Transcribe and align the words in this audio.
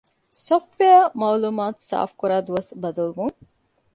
ސޮފްޓްވެއާއަށް 0.45 1.17
މައުޅުމާތު 1.21 1.79
ސާފުކުރާ 1.89 2.35
ދުވަސް 2.47 2.71
ބަދަލުވުން 2.81 3.37